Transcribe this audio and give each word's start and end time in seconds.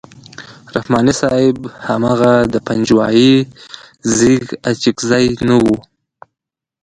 رحماني 0.75 1.13
صاحب 1.21 1.57
هماغه 1.87 2.33
د 2.53 2.55
پنجوایي 2.67 3.33
زېږ 4.17 4.45
اڅکزی 4.69 5.27
نه 5.47 5.55
وو. 5.63 5.75